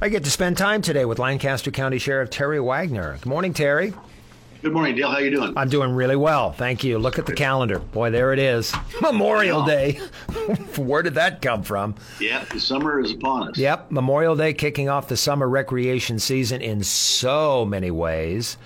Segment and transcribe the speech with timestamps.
[0.00, 3.14] I get to spend time today with Lancaster County Sheriff Terry Wagner.
[3.14, 3.94] Good morning, Terry.
[4.60, 5.10] Good morning, Dale.
[5.10, 5.56] How are you doing?
[5.56, 6.98] I'm doing really well, thank you.
[6.98, 7.78] Look at the calendar.
[7.78, 8.74] Boy, there it is.
[9.00, 9.92] Memorial Day.
[10.76, 11.94] Where did that come from?
[12.18, 13.58] Yeah, the summer is upon us.
[13.58, 18.56] Yep, Memorial Day kicking off the summer recreation season in so many ways.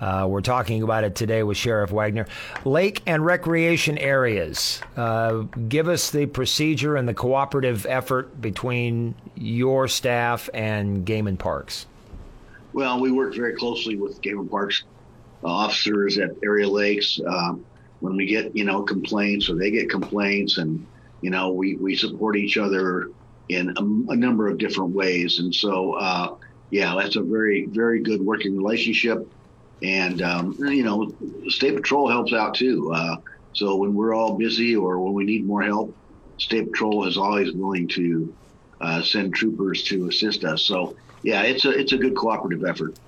[0.00, 2.26] Uh, we're talking about it today with Sheriff Wagner.
[2.64, 4.80] Lake and recreation areas.
[4.96, 11.38] Uh, give us the procedure and the cooperative effort between your staff and Game and
[11.38, 11.86] Parks.
[12.72, 14.84] Well, we work very closely with Game and Parks
[15.44, 17.20] uh, officers at area lakes.
[17.26, 17.64] Um,
[18.00, 20.86] when we get, you know, complaints or they get complaints and,
[21.20, 23.10] you know, we, we support each other
[23.50, 25.38] in a, a number of different ways.
[25.38, 26.36] And so, uh,
[26.70, 29.28] yeah, that's a very, very good working relationship.
[29.82, 31.12] And, um, you know,
[31.48, 32.92] State Patrol helps out too.
[32.92, 33.16] Uh,
[33.52, 35.96] so when we're all busy or when we need more help,
[36.38, 38.34] State Patrol is always willing to
[38.80, 40.62] uh, send troopers to assist us.
[40.62, 42.98] So yeah, it's a it's a good cooperative effort.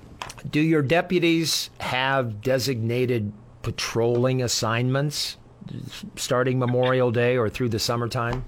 [0.51, 5.37] Do your deputies have designated patrolling assignments
[6.17, 8.45] starting Memorial Day or through the summertime?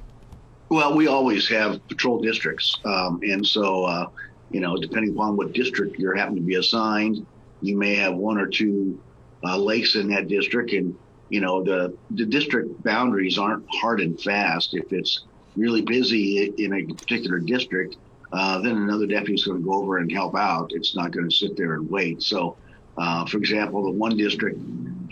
[0.69, 4.09] Well, we always have patrol districts, um, and so uh,
[4.51, 7.27] you know, depending upon what district you're happen to be assigned,
[7.65, 9.01] you may have one or two
[9.43, 10.95] uh, lakes in that district, and
[11.31, 14.75] you know the the district boundaries aren't hard and fast.
[14.75, 15.25] If it's
[15.57, 17.97] really busy in a particular district,
[18.33, 20.73] uh, then another deputy is going to go over and help out.
[20.73, 22.23] It's not going to sit there and wait.
[22.23, 22.57] So,
[22.99, 24.61] uh, for example, the one district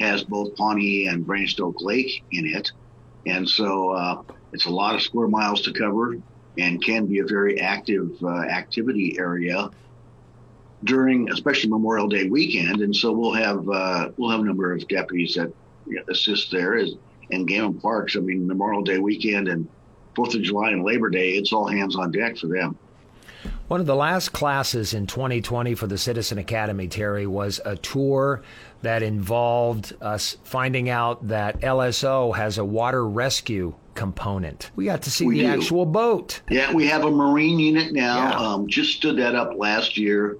[0.01, 2.71] has both Pawnee and Branched Oak Lake in it,
[3.27, 4.23] and so uh,
[4.53, 6.17] it's a lot of square miles to cover
[6.59, 9.71] and can be a very active uh, activity area
[10.85, 12.81] during, especially Memorial Day weekend.
[12.81, 15.53] And so we'll have uh, we'll have a number of deputies that
[16.09, 16.77] assist there.
[16.77, 16.93] As
[17.31, 19.69] and Game and Parks, I mean Memorial Day weekend and
[20.15, 22.77] Fourth of July and Labor Day, it's all hands on deck for them.
[23.69, 28.43] One of the last classes in 2020 for the Citizen Academy, Terry, was a tour
[28.83, 34.71] that involved us finding out that LSO has a water rescue component.
[34.77, 35.49] We got to see We the do.
[35.49, 36.43] actual boat.
[36.51, 38.17] Yeah, we have a Marine unit now.
[38.31, 38.37] Yeah.
[38.37, 40.37] Um, just stood that up last year,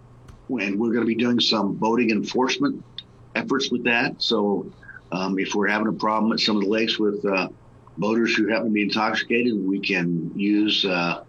[0.49, 2.85] and we're going to be doing some boating enforcement
[3.35, 4.21] efforts with that.
[4.23, 4.71] So,
[5.11, 7.49] um, if we're having a problem at some of the lakes with uh,
[7.99, 11.23] boaters who happen to be intoxicated, we can use uh,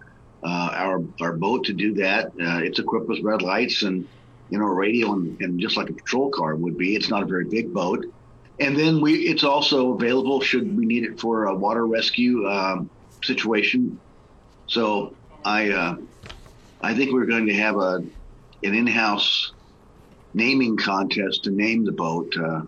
[0.43, 2.27] uh, our our boat to do that.
[2.27, 4.07] Uh, it's equipped with red lights and
[4.49, 6.95] you know radio and, and just like a patrol car would be.
[6.95, 8.05] It's not a very big boat.
[8.59, 12.89] And then we, it's also available should we need it for a water rescue um,
[13.23, 13.99] situation.
[14.67, 15.95] So I, uh,
[16.81, 18.03] I think we're going to have a
[18.63, 19.51] an in-house
[20.33, 22.33] naming contest to name the boat.
[22.37, 22.61] Uh,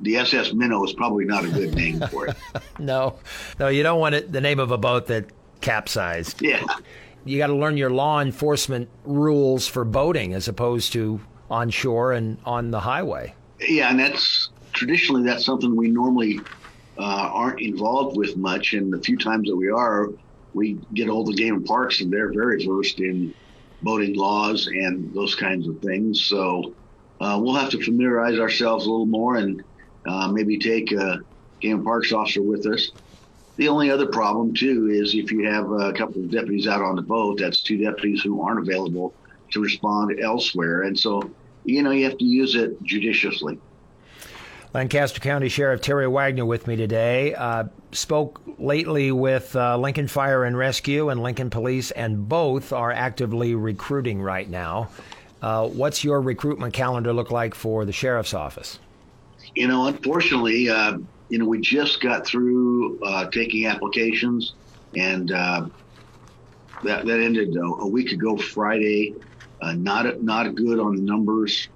[0.00, 2.36] the SS Minnow is probably not a good name for it.
[2.78, 3.18] No,
[3.60, 5.26] no, you don't want it the name of a boat that
[5.60, 6.42] capsized.
[6.42, 6.64] yeah,
[7.24, 12.12] You got to learn your law enforcement rules for boating as opposed to on shore
[12.12, 13.34] and on the highway.
[13.60, 16.40] yeah, and that's traditionally that's something we normally
[16.98, 17.02] uh,
[17.32, 18.72] aren't involved with much.
[18.72, 20.08] And the few times that we are,
[20.54, 23.32] we get all the game parks, and they're very versed in
[23.82, 26.26] boating laws and those kinds of things.
[26.26, 26.74] So
[27.20, 29.62] uh, we'll have to familiarize ourselves a little more and
[30.06, 31.18] uh, maybe take a
[31.60, 32.90] game and parks officer with us.
[33.58, 36.96] The only other problem too is if you have a couple of deputies out on
[36.96, 39.14] the boat, that's two deputies who aren't available
[39.52, 43.60] to respond elsewhere, and so you know you have to use it judiciously.
[44.74, 47.34] Lancaster County Sheriff Terry Wagner with me today.
[47.34, 52.90] Uh, spoke lately with uh, Lincoln Fire and Rescue and Lincoln Police, and both are
[52.90, 54.88] actively recruiting right now.
[55.42, 58.78] Uh, what's your recruitment calendar look like for the sheriff's office?
[59.54, 60.98] You know, unfortunately, uh,
[61.28, 64.54] you know, we just got through uh, taking applications,
[64.96, 65.66] and uh,
[66.82, 69.14] that that ended a, a week ago Friday.
[69.62, 71.68] Not not good on the numbers.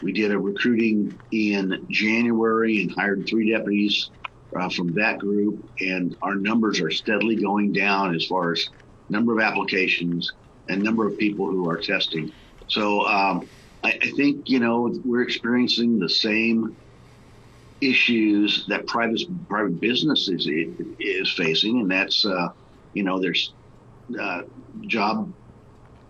[0.00, 4.10] We did a recruiting in January and hired three deputies
[4.58, 8.64] uh, from that group, and our numbers are steadily going down as far as
[9.08, 10.30] number of applications
[10.68, 12.32] and number of people who are testing.
[12.68, 13.48] So um,
[13.82, 16.76] I, I think you know we're experiencing the same
[17.80, 20.48] issues that private private business is
[20.98, 22.48] is facing, and that's uh,
[22.92, 23.54] you know there's
[24.20, 24.42] uh,
[24.86, 25.32] job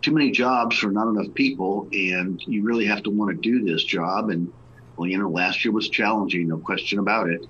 [0.05, 3.65] too many jobs for not enough people, and you really have to want to do
[3.65, 4.29] this job.
[4.29, 4.49] And
[4.97, 7.47] well, you know, last year was challenging, no question about it.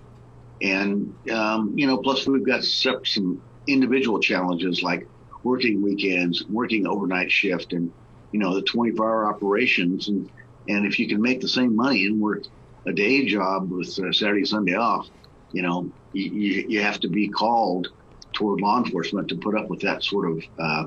[0.62, 5.08] And um, you know, plus we've got some individual challenges like
[5.42, 7.90] working weekends, working overnight shift, and
[8.30, 10.08] you know the 24-hour operations.
[10.08, 10.30] And
[10.68, 12.44] and if you can make the same money and work
[12.86, 15.08] a day job with uh, Saturday Sunday off,
[15.50, 17.88] you know you, you, you have to be called
[18.32, 20.84] toward law enforcement to put up with that sort of uh,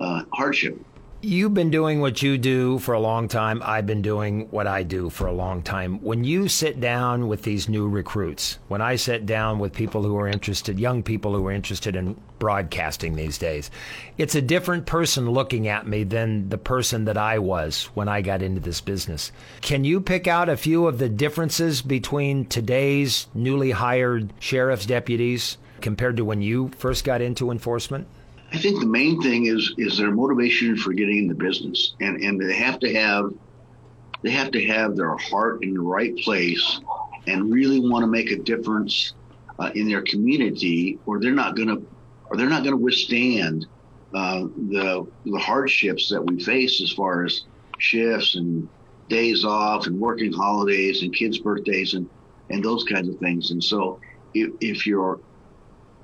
[0.00, 0.78] uh, hardship.
[1.24, 3.62] You've been doing what you do for a long time.
[3.64, 6.02] I've been doing what I do for a long time.
[6.02, 10.16] When you sit down with these new recruits, when I sit down with people who
[10.16, 13.70] are interested, young people who are interested in broadcasting these days,
[14.18, 18.20] it's a different person looking at me than the person that I was when I
[18.20, 19.30] got into this business.
[19.60, 25.56] Can you pick out a few of the differences between today's newly hired sheriff's deputies
[25.80, 28.08] compared to when you first got into enforcement?
[28.52, 32.22] I think the main thing is is their motivation for getting in the business, and
[32.22, 33.30] and they have to have
[34.22, 36.80] they have to have their heart in the right place
[37.26, 39.14] and really want to make a difference
[39.58, 41.86] uh, in their community, or they're not going to
[42.30, 43.66] or they're not going to withstand
[44.14, 47.40] uh, the the hardships that we face as far as
[47.78, 48.68] shifts and
[49.08, 52.06] days off and working holidays and kids' birthdays and
[52.50, 53.50] and those kinds of things.
[53.50, 53.98] And so,
[54.34, 55.20] if, if you're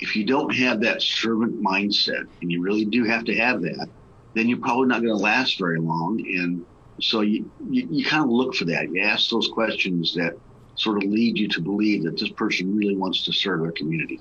[0.01, 3.89] if you don't have that servant mindset, and you really do have to have that,
[4.35, 6.21] then you're probably not going to last very long.
[6.21, 6.65] And
[7.01, 8.93] so you, you, you kind of look for that.
[8.93, 10.39] You ask those questions that
[10.77, 14.21] sort of lead you to believe that this person really wants to serve their community.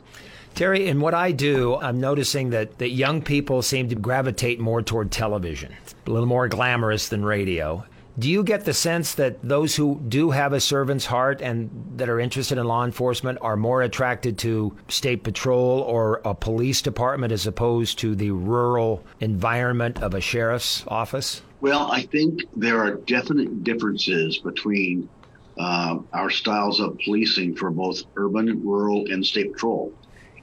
[0.56, 4.82] Terry, in what I do, I'm noticing that, that young people seem to gravitate more
[4.82, 5.76] toward television,
[6.08, 7.86] a little more glamorous than radio.
[8.20, 12.10] Do you get the sense that those who do have a servant's heart and that
[12.10, 17.32] are interested in law enforcement are more attracted to state patrol or a police department
[17.32, 21.44] as opposed to the rural environment of a sheriff's office?
[21.62, 25.08] Well, I think there are definite differences between
[25.60, 29.94] uh, our styles of policing for both urban, rural, and state patrol.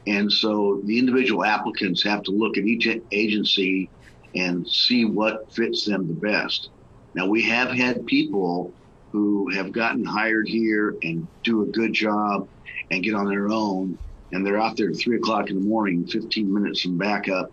[0.07, 3.91] And so the individual applicants have to look at each agency
[4.37, 6.69] and see what fits them the best.
[7.15, 8.75] Now, we have had people
[9.13, 12.49] who have gotten hired here and do a good job
[12.91, 13.97] and get on their own,
[14.33, 17.49] and they're out there at three o'clock in the morning, 15 minutes from backup,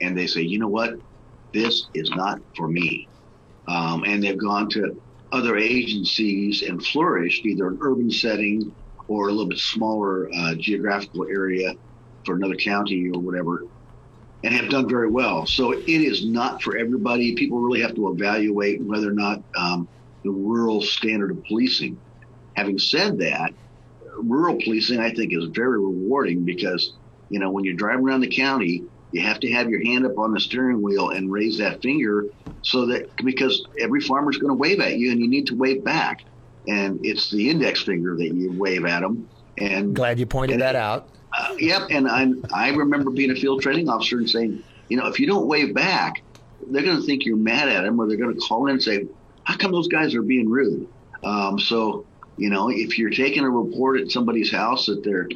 [0.00, 0.94] and they say, you know what?
[1.52, 3.08] This is not for me.
[3.66, 4.94] Um, and they've gone to
[5.32, 8.72] other agencies and flourished either an urban setting
[9.08, 11.74] or a little bit smaller uh, geographical area
[12.24, 13.64] for another county or whatever
[14.42, 15.46] and have done very well.
[15.46, 17.34] So it is not for everybody.
[17.34, 19.88] People really have to evaluate whether or not um,
[20.24, 22.00] the rural standard of policing.
[22.56, 23.52] Having said that,
[24.18, 26.94] rural policing I think is very rewarding because
[27.28, 30.18] you know when you're driving around the county, you have to have your hand up
[30.18, 32.24] on the steering wheel and raise that finger
[32.62, 35.84] so that because every farmer's going to wave at you and you need to wave
[35.84, 36.22] back,
[36.66, 39.28] and it's the index finger that you wave at them.
[39.58, 41.08] And glad you pointed that out
[41.40, 45.06] uh, yep, and I I remember being a field training officer and saying, you know,
[45.06, 46.22] if you don't wave back,
[46.68, 48.82] they're going to think you're mad at them, or they're going to call in and
[48.82, 49.06] say,
[49.44, 50.88] how come those guys are being rude?
[51.24, 52.06] Um, so
[52.40, 55.28] you know, if you're taking a report at somebody's house that their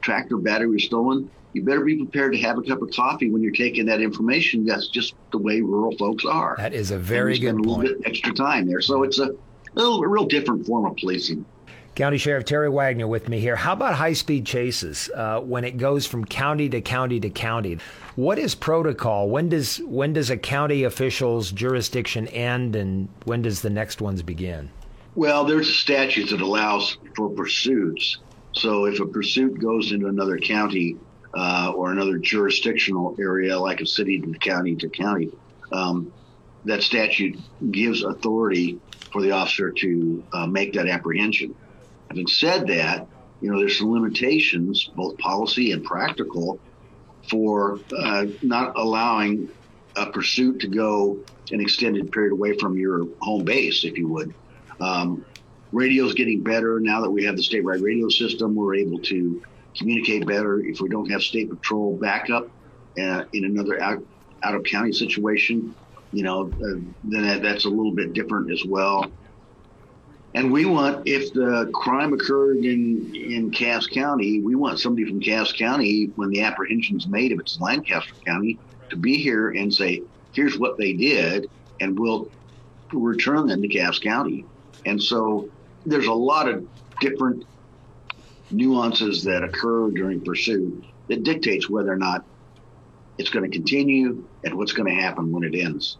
[0.00, 3.42] tractor battery was stolen, you better be prepared to have a cup of coffee when
[3.42, 4.66] you're taking that information.
[4.66, 6.56] That's just the way rural folks are.
[6.58, 9.34] That is a very good a little bit extra time there, so it's a, a,
[9.74, 11.44] little, a real different form of policing.
[11.98, 13.56] County Sheriff Terry Wagner with me here.
[13.56, 17.80] How about high speed chases uh, when it goes from county to county to county?
[18.14, 19.28] What is protocol?
[19.28, 24.22] When does when does a county official's jurisdiction end, and when does the next ones
[24.22, 24.70] begin?
[25.16, 28.18] Well, there's a statute that allows for pursuits.
[28.52, 30.98] So if a pursuit goes into another county
[31.34, 35.32] uh, or another jurisdictional area, like a city to county to county,
[35.72, 36.12] um,
[36.64, 37.40] that statute
[37.72, 38.78] gives authority
[39.12, 41.56] for the officer to uh, make that apprehension.
[42.10, 43.06] Having said that,
[43.40, 46.60] you know, there's some limitations, both policy and practical,
[47.30, 49.48] for uh, not allowing
[49.96, 51.18] a pursuit to go
[51.50, 54.34] an extended period away from your home base, if you would.
[54.80, 55.24] Um,
[55.72, 58.54] radio's getting better now that we have the statewide radio system.
[58.54, 59.42] We're able to
[59.76, 60.60] communicate better.
[60.60, 62.44] If we don't have state patrol backup
[63.00, 63.98] uh, in another out,
[64.42, 65.74] out of county situation,
[66.12, 69.04] you know, uh, then that, that's a little bit different as well.
[70.34, 75.20] And we want, if the crime occurred in, in Cass County, we want somebody from
[75.20, 79.72] Cass County, when the apprehension is made, if it's Lancaster County, to be here and
[79.72, 81.48] say, here's what they did,
[81.80, 82.30] and we'll
[82.92, 84.46] return them to Cass County.
[84.84, 85.48] And so
[85.84, 86.64] there's a lot of
[87.00, 87.44] different
[88.50, 92.22] nuances that occur during pursuit that dictates whether or not
[93.16, 95.98] it's going to continue and what's going to happen when it ends.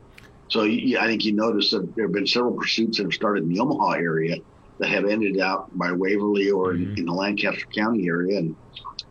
[0.49, 3.45] So you, I think you notice that there have been several pursuits that have started
[3.45, 4.37] in the Omaha area
[4.79, 6.93] that have ended out by Waverly or mm-hmm.
[6.93, 8.57] in, in, the Lancaster County area, and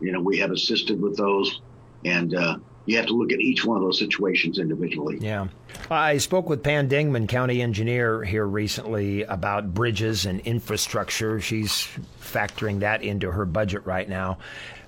[0.00, 1.60] you know we have assisted with those,
[2.04, 5.18] and uh, you have to look at each one of those situations individually.
[5.20, 5.48] Yeah.
[5.90, 11.38] I spoke with Pam Dingman, county engineer, here recently about bridges and infrastructure.
[11.38, 11.86] She's
[12.20, 14.38] factoring that into her budget right now.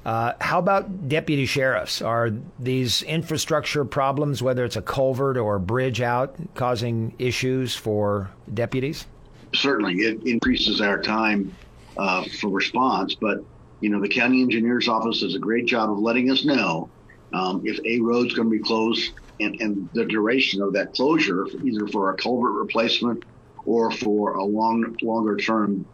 [0.05, 2.01] Uh, how about deputy sheriffs?
[2.01, 8.31] Are these infrastructure problems, whether it's a culvert or a bridge out, causing issues for
[8.55, 9.07] deputies?
[9.55, 11.55] Certainly, it increases our time
[11.99, 13.15] uh, for response.
[13.15, 13.45] But
[13.81, 16.89] you know, the county engineer's office does a great job of letting us know
[17.33, 21.47] um, if a road's going to be closed and, and the duration of that closure,
[21.65, 23.25] either for a culvert replacement
[23.65, 25.85] or for a long, longer term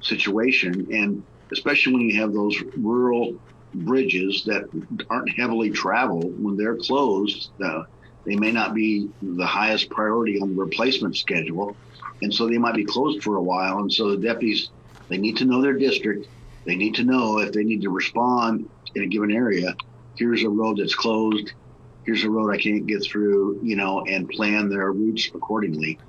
[0.00, 0.86] situation.
[0.92, 3.34] And especially when you have those rural
[3.74, 4.64] bridges that
[5.10, 7.82] aren't heavily traveled, when they're closed, uh,
[8.26, 11.78] they may not be the highest priority on the replacement schedule.
[12.22, 13.78] And so they might be closed for a while.
[13.78, 14.70] And so the deputies,
[15.08, 16.26] they need to know their district.
[16.66, 19.74] They need to know if they need to respond in a given area.
[20.16, 21.52] Here's a road that's closed.
[22.04, 26.00] Here's a road I can't get through, you know, and plan their routes accordingly.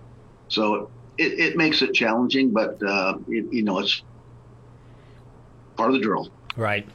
[0.48, 4.04] So it, it makes it challenging, but, uh, it, you know, it's
[5.80, 6.30] part of the drill.
[6.58, 6.86] Right.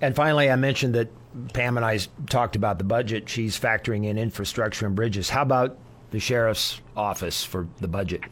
[0.00, 1.08] And finally, I mentioned that
[1.52, 1.98] Pam and I
[2.28, 3.28] talked about the budget.
[3.28, 5.30] She's factoring in infrastructure and bridges.
[5.30, 5.78] How about
[6.10, 8.22] the sheriff's office for the budget?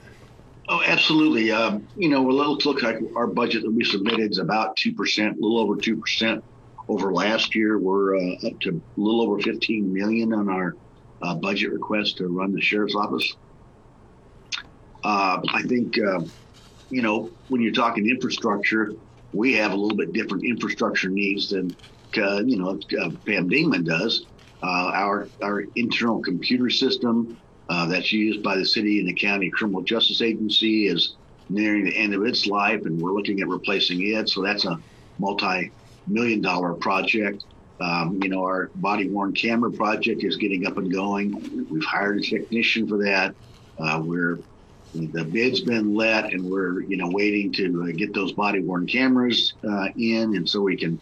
[0.68, 1.52] Oh, absolutely.
[1.52, 5.34] Um, you know, let's look at our budget that we submitted is about 2%, a
[5.34, 6.42] little over 2%
[6.88, 7.78] over last year.
[7.78, 10.74] We're uh, up to a little over 15 million on our
[11.22, 13.36] uh, budget request to run the sheriff's office.
[15.04, 16.22] Uh, I think, uh,
[16.90, 18.92] you know, when you're talking infrastructure,
[19.36, 21.76] we have a little bit different infrastructure needs than
[22.16, 24.26] uh, you know uh, Pam Dingman does.
[24.62, 27.38] Uh, our our internal computer system
[27.68, 31.16] uh, that's used by the city and the county criminal justice agency is
[31.48, 34.28] nearing the end of its life, and we're looking at replacing it.
[34.28, 34.78] So that's a
[35.18, 37.44] multi-million dollar project.
[37.80, 41.66] Um, you know, our body worn camera project is getting up and going.
[41.70, 43.34] We've hired a technician for that.
[43.78, 44.40] Uh, we're
[45.12, 48.86] the bid's been let, and we're you know waiting to uh, get those body worn
[48.86, 50.98] cameras uh, in, and so we can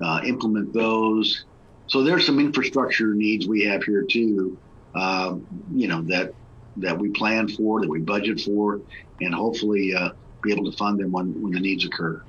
[0.00, 1.44] uh, implement those.
[1.86, 4.58] So there's some infrastructure needs we have here too.
[4.94, 6.34] You know that
[6.76, 8.80] that we plan for, that we budget for,
[9.20, 10.10] and hopefully uh,
[10.42, 12.22] be able to fund them when when the needs occur.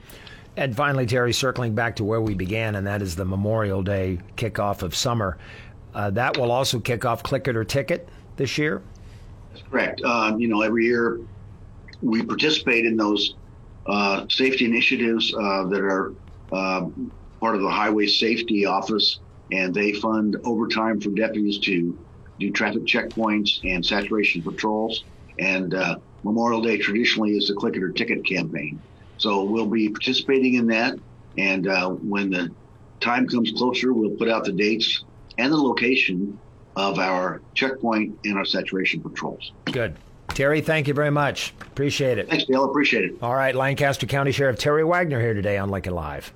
[0.58, 4.20] And finally, Terry, circling back to where we began, and that is the Memorial Day
[4.38, 5.38] kickoff of summer.
[5.94, 8.08] Uh, that will also kick off Click It or Ticket
[8.38, 8.82] this year.
[9.56, 10.02] That's correct.
[10.04, 11.20] Uh, you know, every year
[12.02, 13.36] we participate in those
[13.88, 16.14] uh, safety initiatives uh, that are
[16.52, 16.82] uh,
[17.42, 19.22] part of the Highway Safety Office,
[19.52, 21.94] and they fund overtime for deputies to
[22.40, 25.06] do traffic checkpoints and saturation patrols.
[25.40, 28.84] And uh, Memorial Day traditionally is the click it or ticket campaign.
[29.18, 30.96] So we'll be participating in that.
[31.38, 32.54] And uh, when the
[33.00, 35.06] time comes closer, we'll put out the dates
[35.38, 36.42] and the location
[36.76, 39.52] of our checkpoint and our saturation patrols.
[39.66, 39.96] Good.
[40.30, 41.54] Terry, thank you very much.
[41.62, 42.30] Appreciate it.
[42.30, 42.66] Thanks, Dale.
[42.66, 43.16] Appreciate it.
[43.22, 46.34] All right, Lancaster County Sheriff Terry Wagner here today on Lincoln Live.